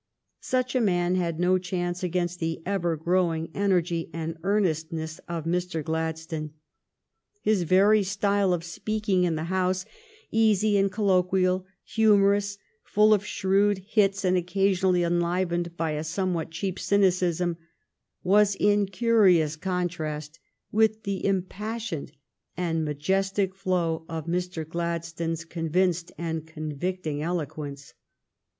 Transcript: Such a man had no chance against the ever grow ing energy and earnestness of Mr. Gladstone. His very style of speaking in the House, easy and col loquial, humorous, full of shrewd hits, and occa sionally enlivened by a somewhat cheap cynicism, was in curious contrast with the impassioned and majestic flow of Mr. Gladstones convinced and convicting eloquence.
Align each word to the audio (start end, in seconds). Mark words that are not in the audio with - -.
Such 0.39 0.73
a 0.73 0.81
man 0.81 1.13
had 1.13 1.39
no 1.39 1.59
chance 1.59 2.01
against 2.01 2.39
the 2.39 2.63
ever 2.65 2.97
grow 2.97 3.35
ing 3.35 3.51
energy 3.53 4.09
and 4.11 4.35
earnestness 4.41 5.19
of 5.29 5.45
Mr. 5.45 5.83
Gladstone. 5.83 6.53
His 7.43 7.61
very 7.61 8.01
style 8.01 8.51
of 8.51 8.63
speaking 8.63 9.25
in 9.25 9.35
the 9.35 9.43
House, 9.43 9.85
easy 10.31 10.75
and 10.75 10.91
col 10.91 11.05
loquial, 11.05 11.65
humorous, 11.85 12.57
full 12.83 13.13
of 13.13 13.23
shrewd 13.23 13.85
hits, 13.89 14.25
and 14.25 14.35
occa 14.37 14.71
sionally 14.71 15.05
enlivened 15.05 15.77
by 15.77 15.91
a 15.91 16.03
somewhat 16.03 16.49
cheap 16.49 16.79
cynicism, 16.79 17.57
was 18.23 18.55
in 18.55 18.87
curious 18.87 19.55
contrast 19.55 20.39
with 20.71 21.03
the 21.03 21.23
impassioned 21.23 22.11
and 22.57 22.83
majestic 22.83 23.53
flow 23.53 24.03
of 24.09 24.25
Mr. 24.25 24.67
Gladstones 24.67 25.45
convinced 25.45 26.11
and 26.17 26.47
convicting 26.47 27.21
eloquence. 27.21 27.93